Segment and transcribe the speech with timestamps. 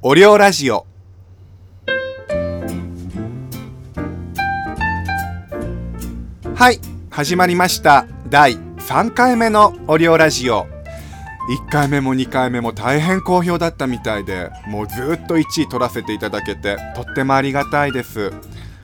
[0.00, 0.86] おりょうラジオ。
[6.54, 6.78] はい
[7.10, 8.06] 始まりました。
[8.28, 10.68] 第3回目のおりょうラジオ。
[11.66, 18.32] 1回目も2回目も大変好評だったみたいでもうずっと1位取らせていただけてとってもありがたいです。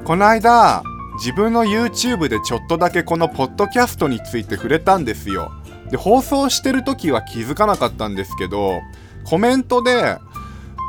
[0.03, 0.83] この間
[1.19, 5.53] 自分の YouTube でちょっとだけこのポッドキャストについて触れたんですよ。
[5.91, 8.81] で放送してる時は気づかなかったんですけど
[9.23, 10.19] コメントで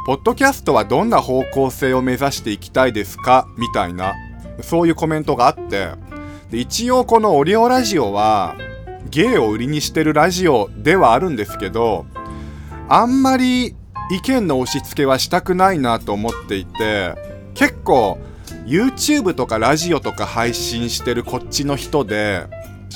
[0.05, 3.47] ポッドキャストはどんな方向性を目指していきたいですか？
[3.57, 4.13] みたいな
[4.61, 5.89] そういうコメントがあって。
[6.51, 8.55] で一応このオリオラジオは
[9.10, 12.05] 芸を売りにしてるラジオではあるんですけど
[12.87, 13.75] あんまり
[14.11, 17.15] 意見の押し付けはしたくないなと思っていて
[17.55, 18.19] 結構
[18.68, 22.46] YouTube とかラジオとか配信してるこっちの人で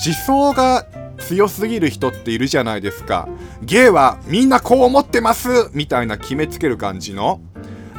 [0.05, 0.85] 思想が
[1.19, 3.27] 強すぎる人っているじゃないですか。
[3.61, 5.69] 芸はみんなこう思ってます。
[5.73, 7.41] みたいな決めつける感じの。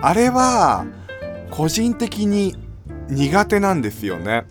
[0.02, 0.87] あれは
[1.51, 2.56] 個人的に
[3.09, 4.46] 苦手なんですよね。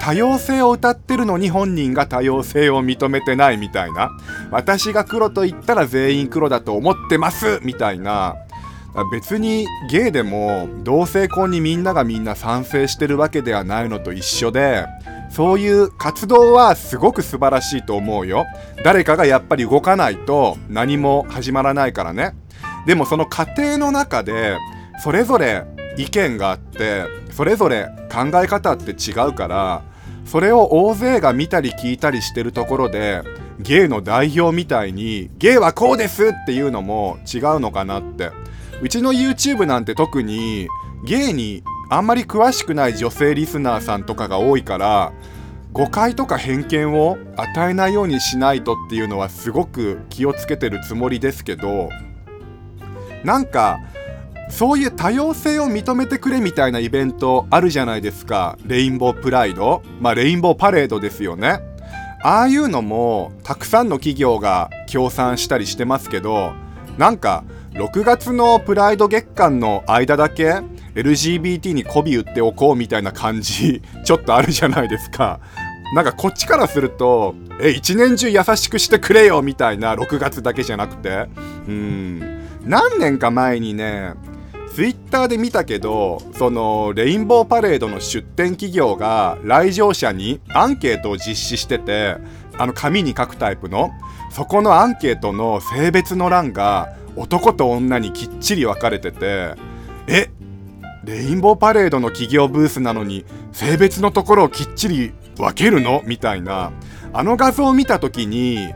[0.00, 4.10] 多様性を歌ってるのに本人が多様性を認めてないみたいな。
[4.50, 7.58] 私が黒と言ったら全員黒だと思ってます。
[7.62, 8.36] みたいな。
[9.10, 14.86] 別にゲイでも同性婚にみんながみんな賛成してるわけではないのと一緒で。
[15.32, 18.44] そういう活動はすごく素晴らしいと思うよ。
[18.84, 22.34] 誰かがやっぱり動かないと何も始まらないからね。
[22.86, 24.58] でもその過程の中で
[25.02, 25.64] それぞれ
[25.96, 29.82] 意見があってそれぞれ考え方って違うから
[30.26, 33.22] それを大勢が見たり聞いたりしてるところで
[33.58, 38.30] ゲイの代表みたいにゲイはこうですっていうのも違うのかなって。
[38.82, 40.66] うちの YouTube なんて特に
[41.04, 45.12] ゲイにあんまり詳しくない女性リスナーさんとかが多いから
[45.74, 51.90] 誤解とか偏見を与えないようにしないとっていうのはすごく気をつけてるつもりですけど
[53.24, 53.78] なんか
[54.48, 58.58] そういう多様性を認めてくれみたいなイベントあるじゃないですか。
[58.66, 59.82] レインボープライド。
[59.98, 61.60] まあレインボーパレードですよね。
[62.22, 66.52] ああいうのもたくさんの企業が協賛したりしてますけど
[66.98, 70.60] なんか6月のプライド月間の間だけ
[70.94, 75.40] LGBT に媚び売っておこうみたいな感じ ちょっとあるじゃないですか。
[75.94, 81.28] なんかこっちからするとえ一年中優しくしてくれよみたいな6月だけじゃなくて。
[81.68, 82.42] うん。
[82.64, 84.14] 何年か前にね
[84.74, 92.16] ツイッターで見たけどそのレインボーパレードの出展企業が来場者にアンケートを実施してて
[92.56, 93.90] あの紙に書くタイプの。
[94.30, 99.54] そこのアンケートの性別の欄が男と女にきっちり分かれてて
[100.06, 100.30] え
[101.04, 106.02] レインボーパレードの企業ブースなのに性別のところをきっちり分けるの？
[106.06, 106.72] みたいな
[107.12, 108.72] あの画像を見た時に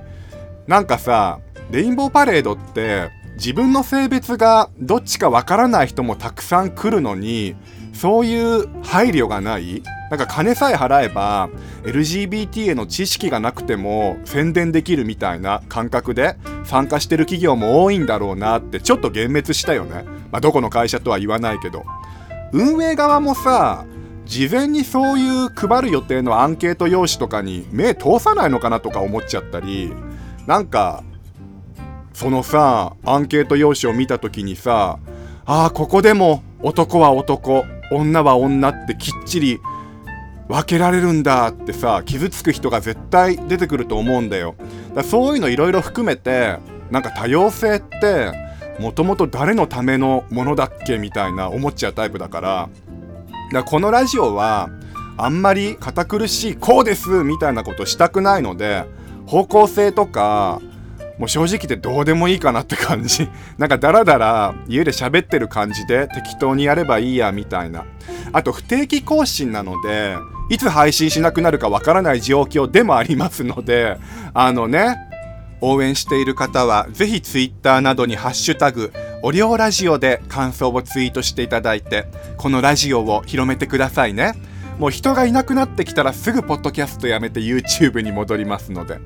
[0.66, 7.54] なんかさレインボーパレードって自分の性別がどっちかわからない人もたくさん来るのに
[7.92, 11.48] そういう配慮がないなんか金さえ払えば
[11.82, 20.04] LGBT への知識がなくても宣伝できるみたいな感覚で参加してる企業も多いんだろうなってちょっと幻滅したよね。
[20.30, 21.84] まあ、どこの会社とは言わないけど。
[22.56, 23.84] 運営側もさ、
[24.24, 29.92] 事前にそういう配る予定のアンケート用紙とかに目通さないのかなとか思っちゃったり、
[30.46, 31.04] なんか
[32.14, 34.98] そのさアンケート用紙を見た時にさ
[35.44, 39.60] ああここでも男は男女は女ってきっちり
[40.48, 44.54] 分けられるんだってさ傷つく人が絶対出てくると思うんだよ。
[44.94, 46.56] だそういうのいろいろ含めて
[46.90, 48.45] なんか多様性って
[48.78, 52.68] もともと誰のためのものだっけみたいな思っちゃうタイプだから
[53.52, 54.70] だこのラジオは
[55.16, 58.84] あんまり堅苦しいこうですみたいなことしたくないので
[59.26, 60.60] 方向性とか
[61.18, 63.28] もう正直でどうでもいいかなって感じ。
[63.56, 67.84] なんかダラダラ家で喋ってる感じで適当にやればいいやみたいな。
[68.32, 70.16] あと不定期更新なので、
[70.50, 73.96] いつ配信しなくなるかわからない状況でもありますので、
[74.34, 74.96] あのね、
[75.60, 82.06] 応援している方はぜひ Twitter などにハッシュタグ、オリオラジオで感想をツイートしていただいて、
[82.36, 84.34] このラジオを広めてくださいね。
[84.78, 89.00] もう人がいなくなってきたらすぐポッドキャストやめて YouTube に戻りますので。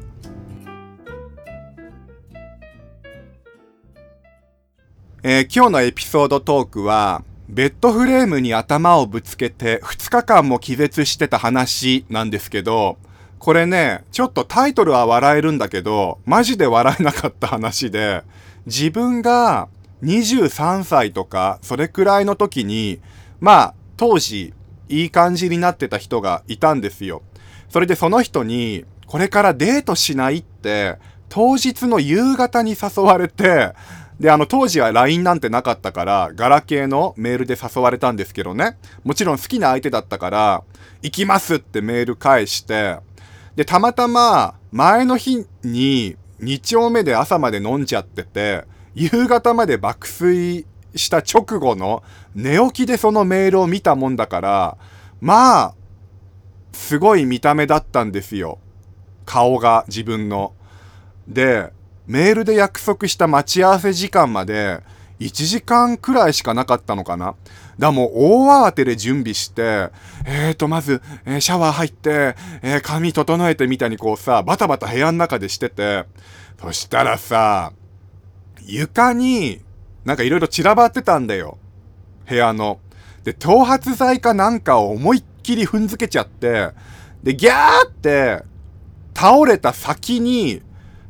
[5.23, 12.97] えー、今日のエピソードトークは、ベッドフレームに頭をぶつけて2日間も気絶してた話なんですけど、
[13.41, 18.23] これね、ちょっとタイトルは笑えるんだけど、マジで笑えなかった話で、
[18.67, 19.69] 自分が
[20.03, 23.01] 23歳とか、それくらいの時に、
[23.41, 24.53] まあ、当時、
[24.91, 27.23] いい感じになってた人がいたんですよ。
[27.71, 30.99] それでその人に、これからデートしないって、
[31.31, 33.73] 当日の夕方に誘われて、
[34.21, 38.77] で、あの、当時は LINE なんてなかったから、ガラケーのメールで誘われたんですけどね。
[39.03, 40.63] もちろん好きな相手だったから、
[41.01, 42.99] 行きますってメール返して、
[43.57, 48.65] で、たまたま、前の日に、2丁目で朝まで飲んじゃってて、
[48.95, 52.03] 夕方まで爆睡した直後の
[52.35, 54.77] 寝起きでそのメールを見たもんだから、
[55.21, 55.75] まあ、
[56.73, 58.59] すごい見た目だったんですよ。
[59.27, 60.55] 顔が自分の。
[61.29, 61.73] で、
[62.07, 64.81] メールで約束した待ち合わせ時間まで
[65.21, 67.35] 1時間くらいしかなかったのかな。
[67.81, 69.89] だ、もう大慌てで準備して、
[70.27, 76.05] えーと、まず、えー、シャワー入って、えー、髪整えてみたいにこうさ、バタバタ部屋の中でしてて、
[76.61, 77.73] そしたらさ、
[78.67, 79.63] 床に、
[80.05, 81.59] なんかいろいろ散らばってたんだよ。
[82.29, 82.81] 部屋の。
[83.25, 86.71] で、頭髪剤かなんかを思いっきり踏んづけちゃって、
[87.23, 88.45] で、ギャーって
[89.15, 90.61] 倒れた先に、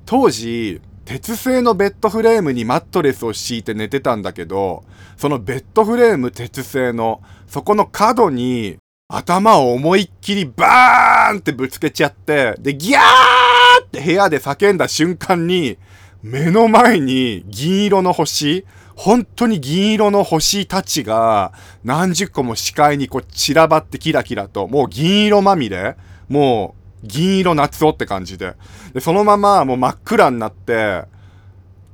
[0.06, 4.84] 当時、鉄製のベッドフレームにマットレスを敷いて寝てたんだけど、
[5.16, 8.76] そのベッドフレーム鉄製の、そこの角に
[9.08, 15.78] 頭を思いっきりバーンってぶつけちゃって、で、ギャーって部屋で叫んだ瞬間に、
[16.22, 18.64] 目の前に銀色の星、
[18.94, 21.52] 本当に銀色の星たちが
[21.82, 25.96] 何十個も視界にこう散らばってキラキラと、もう銀色まみれ、
[26.28, 28.54] もう銀色夏男って感じで。
[28.92, 31.04] で、そのままもう真っ暗になって、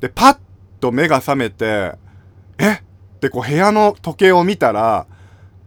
[0.00, 0.38] で、パッ
[0.80, 1.94] と目が覚めて、
[2.58, 2.72] え？
[2.72, 5.06] ってこう部屋の時計を見たら、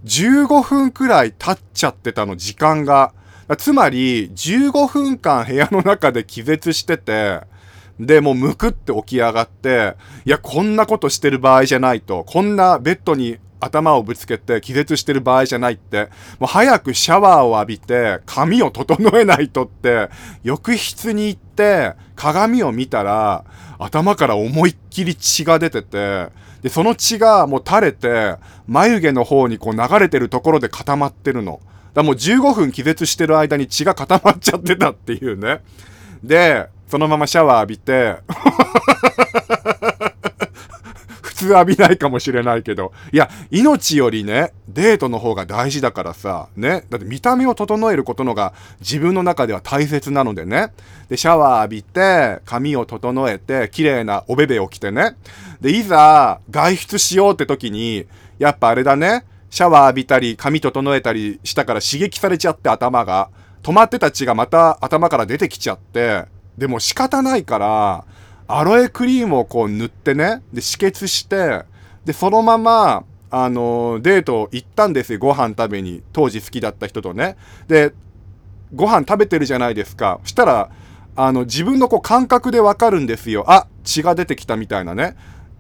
[0.06, 3.14] 15分くらい経っちゃってたの、時間が。
[3.58, 7.42] つまり、15分間部屋の中で気絶してて、
[8.00, 12.24] で、もうむくって起き上がって、いや、こんなことしてる場合じゃないと。
[12.24, 16.10] こんなベッドに頭をぶつけて気絶してる場合じゃないって、
[16.40, 20.10] もう早くシャワーを浴びて髪を整えないとって、
[20.44, 23.44] 浴室に行って鏡を見たら、
[23.78, 26.28] 頭から思いっきり血が出てて、
[26.62, 28.36] で、その血がもう垂れて、
[28.68, 31.62] 眉毛の方にこう流れてるところで固まってるの。
[31.94, 35.62] だもう15分気絶してる間に血が固まっちゃってたっていうね。
[36.24, 38.18] で、そのままシャワー浴びて
[41.48, 50.74] 浴びないかもしれないけど、いや、命よりね、デートの方が大事だからさ、ね、だって見た目を整えることのが自分の中では大切なのでね、
[51.10, 55.16] で、シャワー浴びて、髪を整えて、綺麗なおべべを着てね、
[55.62, 58.06] で、いざ外出しようって時に、
[58.38, 63.30] やっぱあれだね、シャワー浴びたり、髪整えたりしたから刺激されちゃって頭が、
[63.64, 66.26] 止まってた血がまた頭から出てきちゃって、
[66.58, 68.06] でも仕方ないから、
[68.52, 71.64] アロエクリームをこう塗ってね、で、止血して、
[72.04, 76.02] で、そのまま、あの、デート行ったんですよ、ご飯食べに。
[76.14, 77.38] 当時好きだった人とね。
[77.68, 77.94] で、
[78.74, 80.20] ご飯食べてるじゃないですか。
[80.24, 80.72] したら、
[81.16, 83.46] あの、自分のこう感覚でわかるんですよ。
[83.48, 85.16] あ、血が出てきたみたいなね。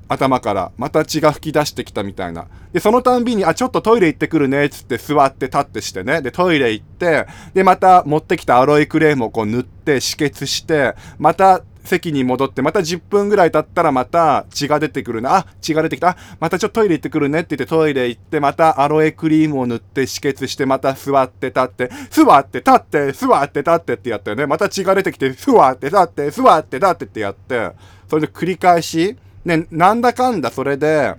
[0.08, 2.48] 頭からまた血が吹き出してきたみたいな。
[2.74, 6.24] で、そのたんびに、あ、ちょっとトイレ行ってくるね、つって座って立ってしてね。
[6.24, 15.36] で、トイレ行って、で、また持ってきたアロエクレームをこう塗って止血して、また席に戻って、また10分ぐらい経ったらまた血が出てくるな。
[15.36, 16.10] あ、血が出てきた。
[16.10, 24.46] あ、またちょっとトイレ行ってくるねって言ってトイレ行って、またアロエクリームを塗って止血して、また座って立って、座って立って、座って立ってってやったよね。
[24.46, 27.72] また血が出てきて、座って立って、座って立ってってやって、
[28.08, 31.16] それで繰り返し、ね、なんだかんだそれで、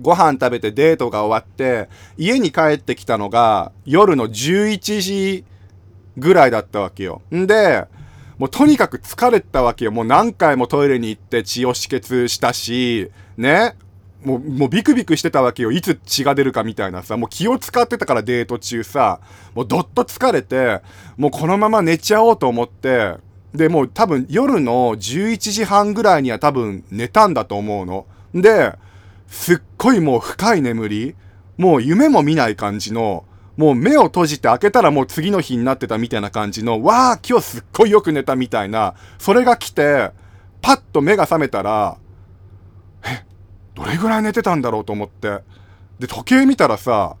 [0.00, 5.44] ご飯食べてデートが終わって、家に帰ってきたのが夜の11時
[6.16, 7.22] ぐらいだったわけよ。
[7.34, 7.86] んで、
[8.38, 9.92] もうとにかく疲れたわけよ。
[9.92, 13.76] もう何回もトイレに行って血を止血したし、ね。
[14.24, 15.70] もう、もうビクビクしてたわけよ。
[15.70, 17.16] いつ血が出るかみたいなさ。
[17.16, 19.20] もう気を使ってたからデート中さ。
[19.54, 20.80] もうどっと疲れて、
[21.16, 23.16] もうこのまま寝ちゃおうと思って、
[23.54, 28.06] で、もう多分夜の11時半ぐらいには多分寝たんだと思うの。
[28.34, 28.76] で、
[29.28, 31.14] すっごいもう深い眠り、
[31.56, 33.24] もう夢も見ない感じの、
[33.56, 40.10] もう目を閉じて開けたらもう次の日になってたみたいな感じの、わあ、今日すっごいよく寝たみたいな、それが来て、
[40.60, 41.96] パッと目が覚めたら、
[43.04, 43.24] え、
[43.74, 45.40] どれぐらい寝てたんだろうと思って。
[45.98, 47.16] で、時計見たらさ、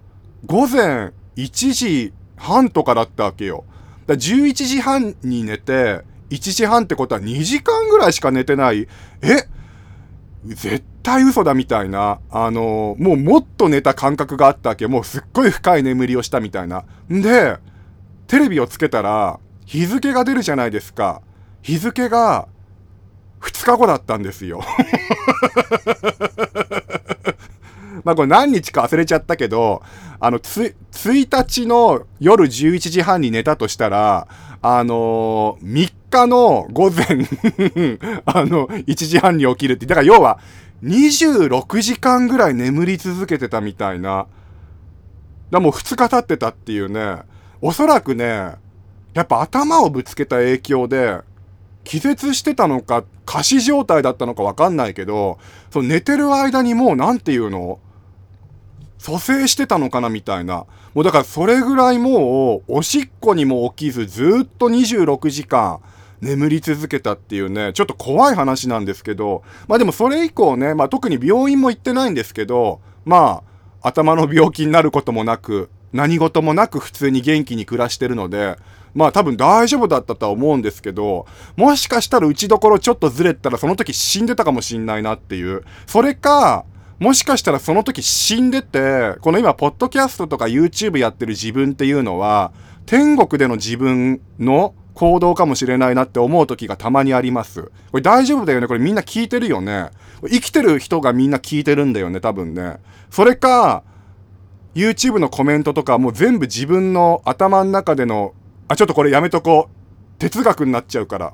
[0.46, 3.64] 午前1時半とかだったわけよ。
[4.06, 8.88] だ11時半に寝て、1時半ってことは2時間ぐらいしか寝てない。
[9.22, 9.48] え
[10.44, 12.20] 絶対嘘だみたいな。
[12.30, 14.86] あの、もうもっと寝た感覚があったわけ。
[14.86, 16.84] もうすっごい深い眠りをしたみたいな。
[17.12, 17.58] んで、
[18.26, 21.22] テレビをつけたら、日付が出るじゃないですか。
[21.62, 22.48] 日付が、
[23.40, 24.62] 2日後だったんですよ。
[28.04, 29.82] まあこれ何日か忘れちゃったけど、
[30.20, 34.28] あの、つ、1日の夜11時半に寝たとしたら、
[34.60, 37.06] あのー、3日の午前
[38.24, 40.38] あの、1時半に起きるって、だから要は、
[40.82, 44.26] 26時間ぐらい眠り続けてたみたいな。
[45.50, 47.22] だもう2日経ってたっていうね。
[47.60, 48.54] おそらくね、
[49.14, 51.20] やっぱ頭をぶつけた影響で、
[51.84, 55.38] 気絶してたのか、仮死状態だったのかわかんないけど、
[55.70, 57.78] その寝てる間にもうなんていうの？
[58.98, 60.64] 蘇生してたのかなみたいな。
[60.94, 65.80] もうだからそれぐらいもう、おしっこにも起きず、ずっと26時間
[66.24, 73.42] 眠り続けたっていうね、ちょっと怖い話なんですけど、まあでもそれ以降ね、まあ特に病院も行ってないんですけど、ま
[73.82, 78.56] あ、頭の病気になることもなく、何事もなく普通に元気に暮らしてるので、
[78.94, 81.26] まあ多分大丈夫だったとは思うんですけど、
[81.56, 85.62] もしかしたら打ちどころちょっとずれたらその時死んでたかもしんないなっていう。
[85.86, 86.64] それか、
[86.98, 92.52] もしかしたらその時死んでて、この今、ポッドキャストとか YouTube やってる自分っていうのは、
[92.86, 97.62] 天国での自分の行動かもしれないなって思う時がたまにあります。
[97.62, 99.90] これ大丈夫だよねこれみんな聞いてるよね
[100.22, 102.78] 生きてる人がみんな聞いてるんだよね多分ね。
[103.10, 103.82] それか、
[104.74, 108.34] YouTube のコメントとかもう全部自分の頭の中での、
[108.68, 110.18] あ、ちょっとこれやめとこう。
[110.18, 111.32] 哲学になっちゃうから。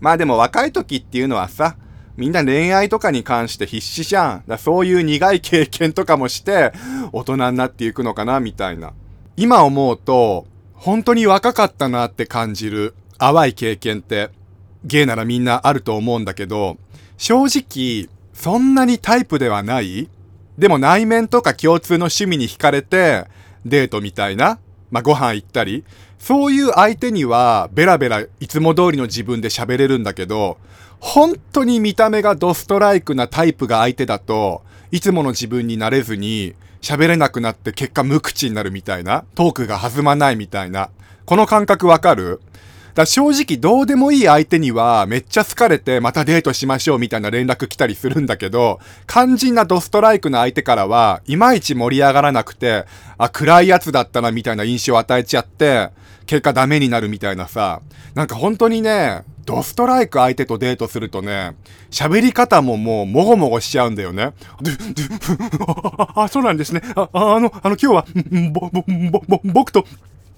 [0.00, 1.76] まあでも若い時っていうのはさ、
[2.16, 4.44] みんな恋愛とかに関して必死じゃん。
[4.46, 6.72] だそういう苦い経験とかもして、
[7.12, 8.92] 大人になっていくのかな、みたいな。
[9.36, 10.46] 今思うと、
[10.84, 14.28] 本当に若かったなって感じる淡い経験って、
[14.84, 16.76] ゲイならみんなあると思うんだけど、
[17.16, 20.10] 正直、そんなにタイプではない
[20.58, 23.24] でも内面とか共通の趣味に惹かれて、
[23.64, 24.58] デートみたいな、
[24.90, 25.84] まあ、ご飯行ったり、
[26.18, 30.58] そういう相手にはベラベラいつも通りの自分で喋れるんだけど、
[31.00, 40.90] 本当に見た目がドストライクなタイプが相手だと、いつもの自分になれずに、喋れなくなって結果無口になるみたいな、トークが弾まないみたいな、
[41.24, 42.40] この感覚わかる？
[42.94, 52.84] だ正直どうでもいい相手にはめっちゃ好かれてまたデートしましょうみたいな連絡来たりするんだけど、肝心なドストライクな相手からはいまいち盛り上がらなくて、
[53.18, 55.88] あ、暗いやつだったなみたいな印象を与えちゃって、
[56.26, 57.80] 結果ダメになるみたいなさ、
[58.14, 61.54] なんか本当にね、ドストライク相手とデートするとね、
[61.90, 64.32] 喋り方ももうもごもごしちゃうんだよね。
[66.14, 66.82] あ、そうなんですね。
[66.96, 68.06] あ、あの、あの今日は、
[68.52, 68.84] ぼ、ぼ、
[69.28, 69.86] ぼ、僕と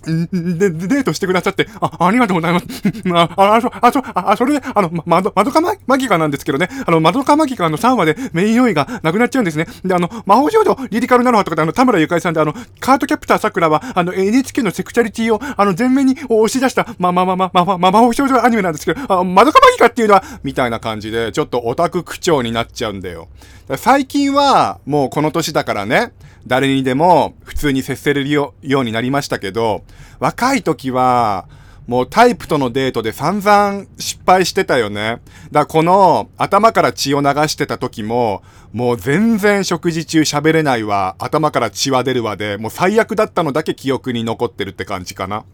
[0.04, 2.66] で、デートしてくださって、あ、ありがとうございます。
[3.12, 9.66] あ、あ、そ、あ、そ、あ、それで、あの、ま、ど、まどかま、マギカなんですけどね、あの、まどかマギカの3話でメイン用意がなくなっちゃうんですね。
[9.84, 23.28] で、あの、魔法少女リリカルナロハとかで、あの、田村ゆかりさんで、あの、カートキャプター桜は、あの、NHK のセクシャリティを、あの、前面に押し出した、ま、ま、ま、ま、ま、ま、魔法少女アニメなんですけど、あ、まどかマギカっていうのは、みたいな感じで、ちょっとオタク口調になっちゃうんだよ。
[23.76, 26.12] 最近は、もうこの年だからね、
[26.46, 29.84] 誰にでも普通に接せれるようになりましたけど、
[30.18, 31.48] 若い時は、
[31.86, 35.20] もうタイプとのデートで散々失敗してたよね。
[35.52, 45.44] だこの頭から血を流してた時も、もう全然食事中喋れないわ、頭から血は出るわで、もう最悪だったのだけ記憶に残ってるって感じかな。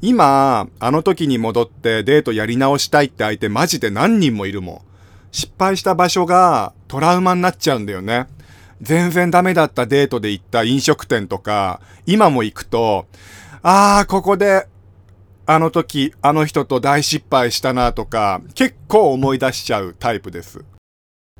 [0.00, 4.80] 今、あの時に戻ってデートやり直したいって相手マジで何人もいるもん。
[5.30, 8.26] 失敗した場所がトラウマになっちゃうんだよね。
[8.82, 13.06] 全然ダメだったデートで行った飲食店とか、今も行くと、
[13.62, 14.66] ああ、ここで、
[15.46, 20.64] あの時、あの人と大失敗したなとか、結構思い出しちゃうタイプです。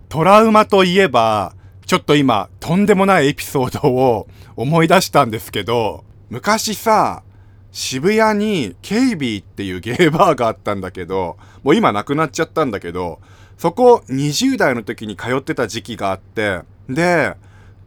[0.08, 7.24] トラウマといえば、ちょっと今、とんでもないエピソードを 思い出したんですけど、昔さ、
[7.72, 13.20] 渋谷にケイビーっていうゲーバーがあったんだけど、もう今なくなっちゃったんだけど、
[13.58, 16.60] そこ20代の時に通ってた時期があって、
[16.94, 17.34] で、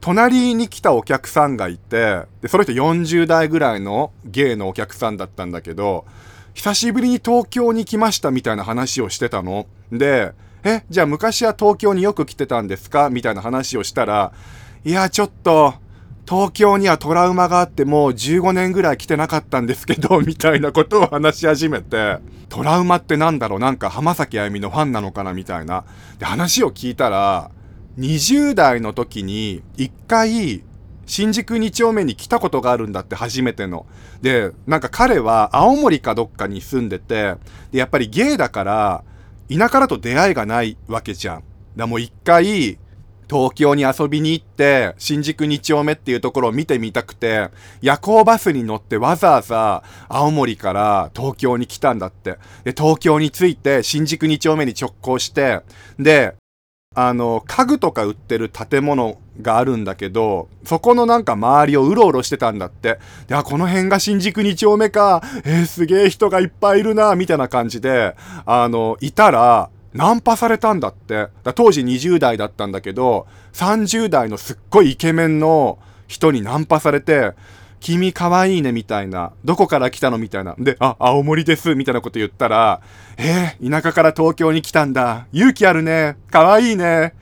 [0.02, 6.06] 隣に来たお客さんがいて、で、その人40代ぐらいのゲイのお客さんだったんだけど、
[6.54, 9.66] 久しぶりに東京に来ましたみたいな話をしてたの。
[9.92, 10.34] で、
[10.64, 13.10] え、じゃあ昔は東京によく来てたんですか？
[13.10, 14.32] みたいな話をしたら、
[14.84, 15.74] いや、ちょっと、
[16.28, 22.18] 東京にはトラウマがあってもう15年ぐらい来てなかったんですけど、 みたいなことを話し始めて、
[22.50, 23.60] トラウマってなんだろう？
[23.60, 25.34] なんか浜崎あゆみのファンなのかな？
[25.34, 25.84] みたいな。
[26.20, 27.52] で、話を聞いたら、
[27.98, 30.64] 20代の時に一回
[31.06, 33.86] 新宿2丁目に来たことがあるんだって初めての。
[34.22, 37.36] で、なんか彼は青森かどっかに住んでて、
[37.72, 39.04] で、やっぱりゲイだから、
[39.50, 41.44] 田舎だと出会いがないわけじゃん。
[41.76, 42.80] だもう一回、
[43.28, 47.50] 東京に遊びに行って、新宿2丁目っていうところを見てみたくて、
[47.82, 52.38] 夜行バスに乗ってわざわざ青森から東京に来たんだって。
[52.64, 55.62] で、東京に着いて新宿2丁目に直行して、
[56.00, 56.36] で、
[56.96, 63.00] あの、家具とか売ってる建物があるんだけど、そこのなんか周りをうろうろしてたんだって。
[63.28, 65.22] で、あ、この辺が新宿2丁目か。
[65.44, 71.28] えー、すげえ人がいっぱいいるな、みたいな感じで、あの、いたら、ナンパされたんだって。
[71.54, 77.34] 当時20代だったんだけど、30代のすっごいイケメンの人にナンパされて、
[77.80, 79.32] 君かわいいねみたいな。
[79.44, 80.56] どこから来たのみたいな。
[80.58, 82.82] で、あ、青森ですみたいなこと言ったら、
[83.18, 85.28] えー、田舎から東京に来たんだ。
[85.32, 86.18] 勇気あるね。
[86.32, 87.14] かわいいね。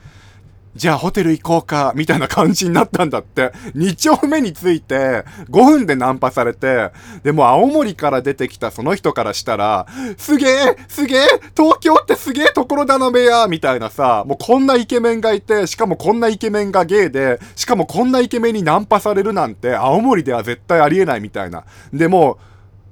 [0.74, 3.52] じゃあホテル行こうか、みたいな感じになったんだって。
[3.76, 6.90] 2丁目に着いて、5分でナンパされて、
[7.22, 11.20] でも青森から出てきたその人からしたら、すげえすげえ
[11.56, 21.64] 東京ってすげえところだなべやみたいなさ、もうこんなイケメンがいて、しかもこんなイケメンがゲイで、しかもこんなイケメンにナンパされるなんて、青森では絶対ありえないみたいな。
[21.92, 22.38] でも、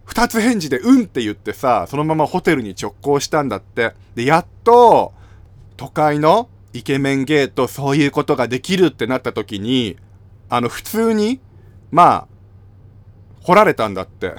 [0.05, 3.95] 二つ返事でうんって言ってさ、そのままホテルに直行したんだって。
[4.15, 5.13] で、やっと、
[5.77, 9.97] 都会のイケメンゲーとそういうことができるってなった時に、
[10.49, 11.41] あの、普通に、
[11.91, 12.29] まあ、
[13.43, 14.35] 掘られたんだって。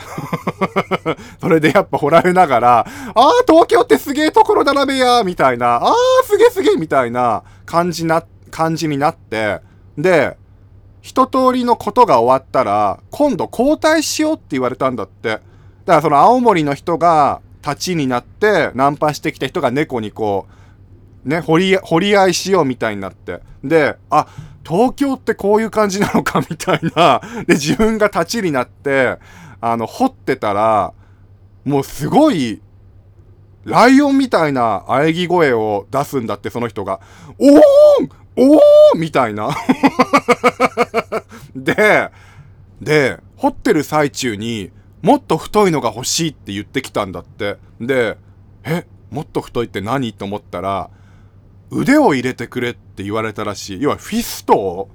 [1.42, 2.86] それでやっぱ掘られながら、あ
[3.16, 9.60] あ、東京ってすげえところだなべや、みたいな、ああ、すげえすげえ、みたいな感じな、感じになって、
[9.98, 10.38] で、
[11.02, 15.30] 一通りのことが終わったら、今度交代しようって言われたんだって。
[15.30, 15.42] だか
[15.86, 20.54] らその青森の人が立ちになってナンパしてきた人が猫にこう、
[21.26, 23.42] ね、掘り、掘り合いしようみたいになって。
[23.64, 24.28] で、あ、
[24.66, 27.22] 東京ってこういう感じなのかみたいな。
[27.48, 29.18] で、自分が立ちになって、
[29.62, 30.94] あの、掘ってたら、
[31.66, 32.62] もうすごい、
[33.64, 37.00] ライオンみたいな喘ぎ声を出すんだって、その人が。
[37.38, 37.60] おーん
[38.36, 38.60] おー
[38.98, 39.50] みたいな。
[41.56, 42.10] で、
[42.82, 47.58] で、掘ってる最中に、もっと太いのが欲しいって言ってきたんだって。
[47.80, 48.18] で、
[48.64, 50.14] え、もっと太いって何？
[50.14, 50.90] と思ったら、
[51.74, 53.82] 腕を入れてくれって言われたらしい。
[53.82, 54.90] 要はフィストを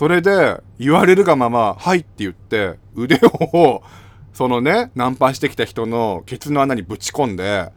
[0.00, 3.82] それで言われるがまま、はいって言って、腕を、
[4.32, 7.70] そのね、ナンパしてきた人のケツの穴にぶち込んで、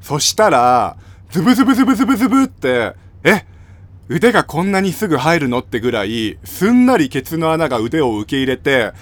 [0.00, 0.96] そしたら、
[1.30, 3.46] ズブズブズブズブズブって、え
[4.08, 5.60] 腕がこんなにすぐ入るの？
[5.60, 8.92] ってぐらい、すんなりケツの穴が腕を受け入れて、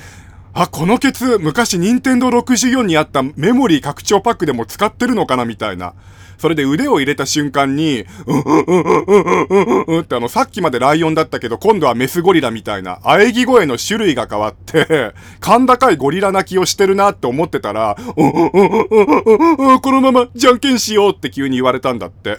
[0.58, 5.92] あ、このケツ、昔任天堂64にあったメモリー拡張パックでも使ってるのかなみたいな。
[6.38, 15.12] それで腕を入れた瞬間に、うんうんうんうんうんうんうんってあの、さっきまでライオンだったけど、今度はメスゴリラみたいな、喘ぎ声の種類が変わって、
[15.44, 22.38] 甲高いゴリラ鳴きをしてるなって思ってたら、うんうんうんうんうんこのままじゃんけんしようって急に言われたんだって。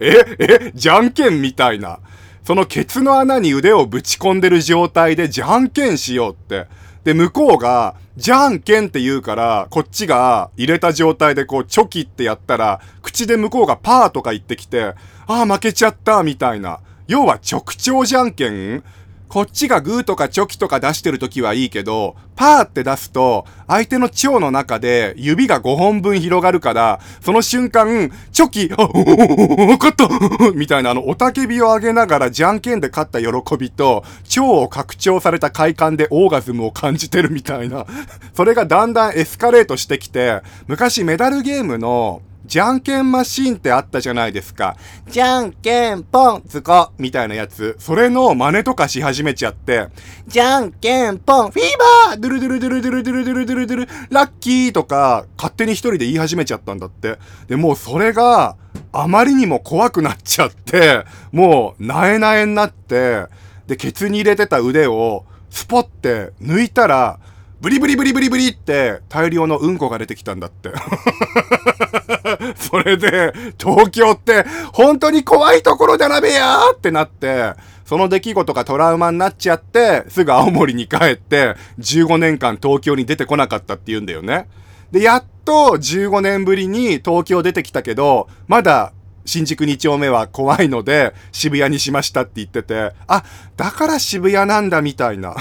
[0.00, 1.98] え、え、じゃんけんみたいな。
[2.46, 6.68] そのケツの穴に腕をぶち込んでる状態でじゃんけんしようって。
[7.02, 14.94] で、向こうが、じゃんけんって言うから、こっちが入れた状態でこう、チョキってやったら、口で向こうがパーとか言ってきて、
[15.26, 16.78] ああ、負けちゃった、みたいな。
[17.08, 18.84] 要は直腸じゃんけん
[19.28, 30.08] こっちがグーとかチョキとか出してる時はいいけど、パーって出すと、相手の腸の中で指が5本分広がるから、その瞬間、チョキ、あ、おおわかった
[30.54, 34.04] みたいなあの、おたけびを上げながらじゃんけんで勝った喜びと、
[34.36, 37.84] 腸を拡張された快感でオーガズムを感じてるみたいな。
[38.32, 44.76] それがだんだんエスカレートしてきて、昔メダルゲームの、じゃんけんマシーンってあったじゃないですか。
[45.08, 47.76] じゃんけんぽん、ズコ、みたいなやつ。
[47.80, 49.88] それの真似とかし始めちゃって、
[50.28, 57.18] じゃんけんぽん、フィーバードゥルドゥルドゥルドゥルドゥルドゥルドゥルドゥル、ラッキーとか、勝手に一人で言い始めちゃったんだって。
[57.48, 58.56] で、もうそれが、
[58.92, 63.26] あまりにも怖くなっちゃって、もう、なえなえになって、
[63.66, 67.18] で、ケツに入れてた腕を、スポって抜いたら、
[67.60, 70.70] ブリブリブリブリブリって大量のうんこが出てきたんだって。
[72.56, 77.54] それで、東京って本当に怖いところだなべやーってなって、
[77.84, 84.48] その出来事がトラウマになっちゃって、すぐ青森に帰って、15年間東京に出てこなかったって言うんだよね。
[84.90, 88.92] で、やっと15年ぶりに東京出てきたけど、まだ
[89.24, 93.24] 新宿2丁目は怖いので渋谷にしましたって言ってて、あ、
[93.56, 95.34] だから渋谷なんだみたいな。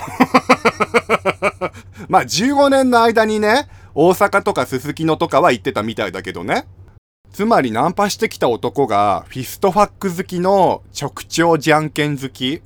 [2.09, 6.67] まあ15年の間にね、大阪とかすすきのとかは行ってたみたいだけどね。
[7.35, 11.11] つまりナンパしてきた男がフィストファック好きの直
[11.49, 12.61] 腸じゃんけん好き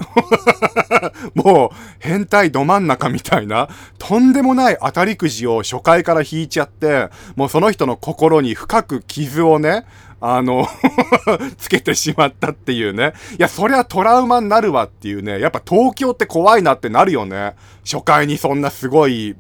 [1.33, 9.87] もう変態ど真ん中みたいなとんでもない当たりくじを初回から引いちゃってもうその人の心に深く傷をね
[10.21, 10.67] あの
[11.57, 13.13] つけてしまったっていうね。
[13.39, 15.39] いや、そりゃトラウマになるわっていうね。
[15.39, 17.55] やっぱ東京って怖いなってなるよね。
[17.89, 19.37] 初回にそんなすごい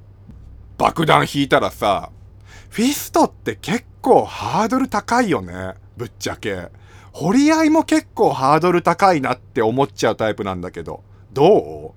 [0.77, 2.11] 爆弾引いたらさ、
[2.69, 5.73] フィストって結構ハードル高いよね。
[5.97, 6.69] ぶっちゃけ。
[7.11, 11.91] 掘り合いも結構ハードル高いなって思っちゃうタイプなんだけど、どう？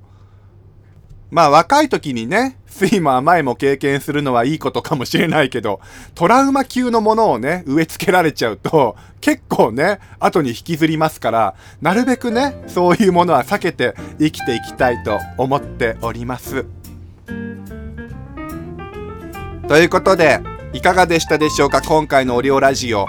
[1.30, 5.80] まあ若い時にね、酸いも甘いも経験するのはいいことかもしれないけど、
[6.14, 16.66] トラウマ級のものをね、植え付けられちゃうと、結構ね、後に引きずりますから、なるべくね、そういうものは避けて生きていきたいと思っております。
[19.68, 20.40] ということで、
[20.72, 21.82] いかがでしたでしょうか？
[21.82, 23.06] 今回のオリオラジオ。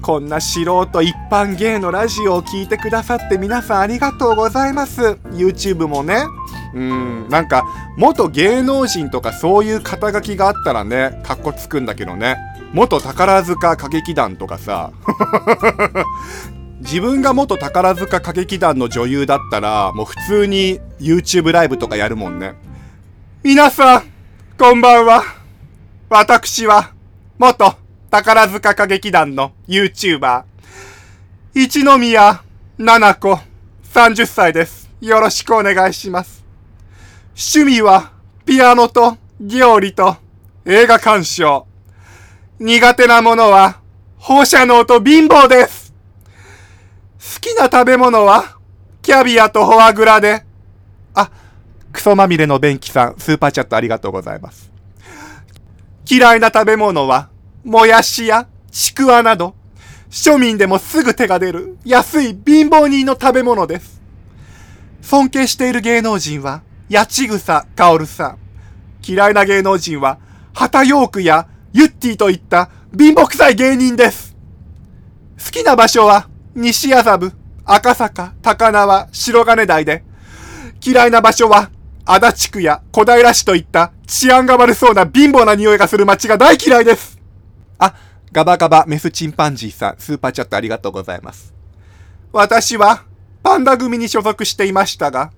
[0.00, 5.18] こんな素人一般芸のラジオを聴いてくださって皆さんありがとうございます。
[5.30, 6.24] YouTube もね。
[6.74, 7.64] うん、なんか、
[7.98, 12.38] 元芸能人とかそういう肩書きがあったらね、かっこつくんだけどね。
[12.72, 14.90] 元宝塚歌劇団とかさ。
[16.80, 22.54] 自分が元宝塚歌劇団の女優だったら、もう普通に YouTube ライブとかやるもんね。
[23.42, 24.02] 皆さん、
[24.58, 25.22] こんばんは。
[26.08, 26.90] 私は、
[27.38, 27.76] 元
[28.10, 30.44] 宝塚歌劇団の YouTuber、
[31.54, 32.42] 一宮
[32.76, 33.38] 七子、
[33.92, 34.90] 30歳です。
[35.00, 36.44] よろしくお願いします。
[37.30, 38.12] 趣味は、
[38.44, 40.16] ピアノと料理と
[40.66, 41.66] 映画鑑賞。
[42.58, 43.80] 苦手なものは、
[44.18, 45.94] 放射能と貧乏です。
[47.18, 48.58] 好きな食べ物は、
[49.00, 50.44] キャビアとフォアグラで、
[51.14, 51.30] あ、
[51.92, 54.71] クソまみれの便器さん、スーパーチャットありがとうございます。
[56.08, 57.28] 嫌いな食べ物は、
[57.64, 59.54] もやしやちくわなど、
[60.10, 64.00] 庶民でもすぐ手が出る安い貧乏人の食べ物です。
[65.00, 68.38] 尊敬している芸能人は、八千草薫さん。
[69.06, 70.18] 嫌いな芸能人は、
[70.54, 74.36] 畑ヨークやユッティといった貧乏臭い芸人です。
[75.44, 77.32] 好きな場所は、西麻布、
[77.64, 80.04] 赤坂、高輪、白金台で、
[80.84, 81.70] 嫌いな場所は、
[82.04, 87.18] 足立区や小平市といった治安が悪そうな貧乏な匂いがする街が大嫌いです。
[87.78, 87.94] あ、
[88.32, 91.54] ガバガバメスチンパンジーさん、スーパーチャットありがとうございます。
[92.32, 93.04] 私は、
[93.42, 95.32] パンダ組に所属していましたが、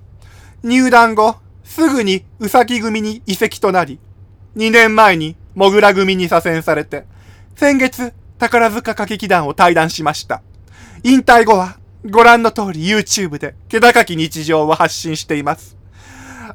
[0.62, 3.98] 入団後、すぐにウサギ組に移籍となり、
[4.56, 7.04] 2年前にモグラ組に左遷されて、
[7.56, 10.42] 先月、宝塚歌劇団を退団しました。
[11.02, 11.78] 引退後は、
[12.10, 15.76] ご覧の通り YouTube で気高き日常を発信しています。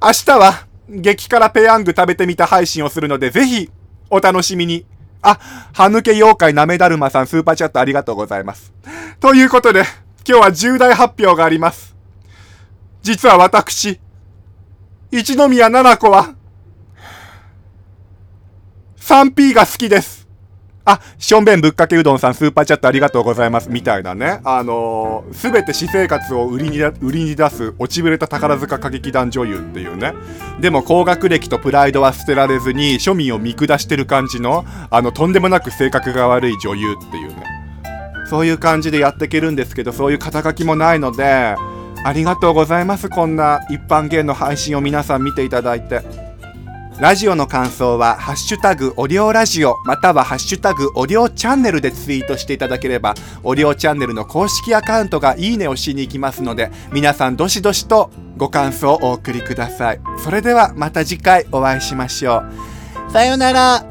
[0.01, 3.69] 明日は、激辛ペヤング食べてみた配信をするので、ぜひ、
[4.09, 4.85] お楽しみに。
[5.21, 5.37] あ、
[5.73, 8.73] 歯抜け妖怪なめだるまさんスーパーチャットありがとうございます。
[9.19, 9.83] ということで、
[10.25, 11.97] 今日は重大発表があります。
[13.01, 13.99] 実は私、
[15.11, 16.33] 一宮七子は、
[19.01, 20.18] 3P が好きです。
[20.91, 23.69] あ、しょんべんぶっかけうどんさんスーパーチャットありがとうございます。
[23.69, 24.39] みたいなね。
[24.43, 30.13] あの、すべて私生活を売りに、売りに出す落ちぶれた宝塚歌劇団女優っていうね。
[30.59, 37.43] でも高学歴とプライドは捨てられずに庶民を見下してる感じの、あの、とんでもなく性格が悪い女優っていうね。
[38.27, 41.55] そういう感じでやっていけるんですけど、そういう肩書きもないので、
[42.03, 43.09] ありがとうございます。
[43.09, 46.28] こんな一般芸の配信を皆さん見ていただいて。
[46.99, 60.01] ラジオの感想は、ハッシュタグオリオラジオ、またはハッシュタグオリオチャンネルでツイートしていただければ、おりょうチャンネルの公式アカウントがいいねをしに行きますので、皆さんどしどしとご感想をお送りください。
[60.21, 62.43] それではまた次回お会いしましょ
[63.07, 63.11] う。
[63.13, 63.85] さようなら。